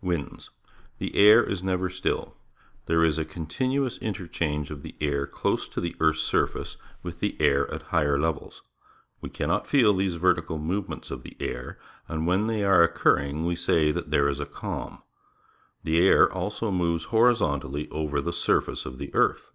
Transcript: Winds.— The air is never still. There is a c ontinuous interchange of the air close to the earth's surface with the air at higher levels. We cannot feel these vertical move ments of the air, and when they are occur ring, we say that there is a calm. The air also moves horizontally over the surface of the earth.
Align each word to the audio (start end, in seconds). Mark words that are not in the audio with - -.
Winds.— 0.00 0.50
The 1.00 1.12
air 1.16 1.42
is 1.42 1.60
never 1.60 1.90
still. 1.90 2.36
There 2.86 3.02
is 3.04 3.18
a 3.18 3.24
c 3.28 3.30
ontinuous 3.30 4.00
interchange 4.00 4.70
of 4.70 4.82
the 4.82 4.94
air 5.00 5.26
close 5.26 5.66
to 5.70 5.80
the 5.80 5.96
earth's 5.98 6.20
surface 6.22 6.76
with 7.02 7.18
the 7.18 7.36
air 7.40 7.68
at 7.74 7.82
higher 7.90 8.16
levels. 8.16 8.62
We 9.20 9.28
cannot 9.28 9.66
feel 9.66 9.92
these 9.92 10.14
vertical 10.14 10.56
move 10.56 10.88
ments 10.88 11.10
of 11.10 11.24
the 11.24 11.36
air, 11.40 11.80
and 12.06 12.28
when 12.28 12.46
they 12.46 12.62
are 12.62 12.84
occur 12.84 13.16
ring, 13.16 13.44
we 13.44 13.56
say 13.56 13.90
that 13.90 14.10
there 14.10 14.28
is 14.28 14.38
a 14.38 14.46
calm. 14.46 15.02
The 15.82 15.98
air 16.06 16.32
also 16.32 16.70
moves 16.70 17.06
horizontally 17.06 17.88
over 17.90 18.20
the 18.20 18.32
surface 18.32 18.86
of 18.86 18.98
the 18.98 19.12
earth. 19.16 19.50